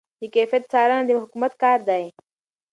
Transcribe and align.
د 0.19 0.21
کیفیت 0.33 0.63
څارنه 0.71 1.03
د 1.07 1.11
حکومت 1.23 1.53
کار 1.63 1.79
دی. 1.89 2.03